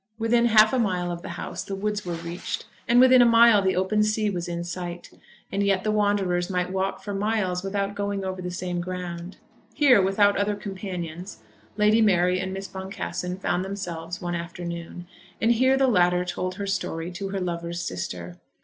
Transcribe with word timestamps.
Within 0.17 0.47
half 0.47 0.73
a 0.73 0.79
mile 0.79 1.11
of 1.11 1.21
the 1.21 1.29
house 1.37 1.63
the 1.63 1.75
woods 1.75 2.03
were 2.03 2.15
reached, 2.15 2.65
and 2.87 2.99
within 2.99 3.21
a 3.21 3.23
mile 3.25 3.61
the 3.61 3.75
open 3.75 4.01
sea 4.01 4.31
was 4.31 4.47
in 4.47 4.63
sight, 4.63 5.11
and 5.51 5.61
yet 5.61 5.83
the 5.83 5.91
wanderers 5.91 6.49
might 6.49 6.71
walk 6.71 7.03
for 7.03 7.13
miles 7.13 7.61
without 7.61 7.93
going 7.93 8.25
over 8.25 8.41
the 8.41 8.49
same 8.49 8.81
ground. 8.81 9.37
Here, 9.75 10.01
without 10.01 10.37
other 10.37 10.55
companions, 10.55 11.43
Lady 11.77 12.01
Mary 12.01 12.39
and 12.39 12.51
Miss 12.51 12.67
Boncassen 12.67 13.37
found 13.37 13.63
themselves 13.63 14.19
one 14.19 14.33
afternoon, 14.33 15.05
and 15.39 15.51
here 15.51 15.77
the 15.77 15.85
latter 15.85 16.25
told 16.25 16.55
her 16.55 16.65
story 16.65 17.11
to 17.11 17.29
her 17.29 17.39
lover's 17.39 17.83
sister. 17.83 18.39